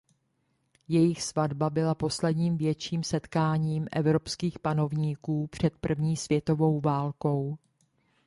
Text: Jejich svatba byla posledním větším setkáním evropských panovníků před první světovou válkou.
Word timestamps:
Jejich 0.87 1.23
svatba 1.23 1.69
byla 1.69 1.95
posledním 1.95 2.57
větším 2.57 3.03
setkáním 3.03 3.87
evropských 3.91 4.59
panovníků 4.59 5.47
před 5.47 5.77
první 5.77 6.17
světovou 6.17 6.79
válkou. 6.79 7.57